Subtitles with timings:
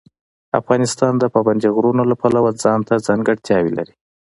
[0.59, 3.93] افغانستان د پابندي غرونو له پلوه ځانته ځانګړتیاوې لري.